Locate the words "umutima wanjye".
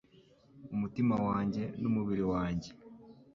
0.73-1.63